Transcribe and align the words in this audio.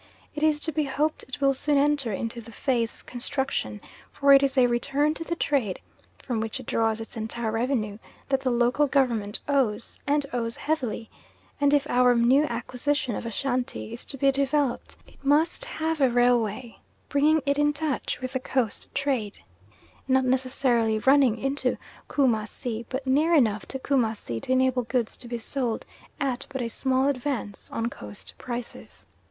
It 0.33 0.41
is 0.41 0.59
to 0.61 0.71
be 0.71 0.85
hoped 0.85 1.21
it 1.27 1.39
will 1.41 1.53
soon 1.53 1.77
enter 1.77 2.11
into 2.11 2.41
the 2.41 2.51
phase 2.51 2.95
of 2.95 3.05
construction, 3.05 3.79
for 4.11 4.33
it 4.33 4.41
is 4.41 4.57
a 4.57 4.65
return 4.65 5.13
to 5.13 5.23
the 5.23 5.35
trade 5.35 5.79
(from 6.23 6.39
which 6.39 6.59
it 6.59 6.65
draws 6.65 6.99
its 6.99 7.15
entire 7.15 7.51
revenue) 7.51 7.99
that 8.27 8.41
the 8.41 8.49
local 8.49 8.87
government 8.87 9.37
owes, 9.47 9.99
and 10.07 10.25
owes 10.33 10.57
heavily; 10.57 11.07
and 11.61 11.71
if 11.71 11.85
our 11.87 12.15
new 12.15 12.45
acquisition 12.45 13.13
of 13.15 13.27
Ashantee 13.27 13.93
is 13.93 14.03
to 14.05 14.17
be 14.17 14.31
developed, 14.31 14.95
it 15.05 15.23
must 15.23 15.65
have 15.65 16.01
a 16.01 16.09
railway 16.09 16.79
bringing 17.07 17.43
it 17.45 17.59
in 17.59 17.71
touch 17.71 18.19
with 18.21 18.33
the 18.33 18.39
Coast 18.39 18.87
trade, 18.95 19.37
not 20.07 20.25
necessarily 20.25 20.97
running 20.97 21.37
into 21.37 21.77
Coomassie, 22.07 22.87
but 22.89 23.05
near 23.05 23.35
enough 23.35 23.67
to 23.67 23.77
Coomassie 23.77 24.41
to 24.41 24.51
enable 24.51 24.81
goods 24.81 25.15
to 25.17 25.27
be 25.27 25.37
sold 25.37 25.85
there 26.19 26.29
at 26.29 26.47
but 26.49 26.63
a 26.63 26.69
small 26.69 27.07
advance 27.07 27.69
on 27.71 27.87
Coast 27.87 28.33
prices. 28.39 29.05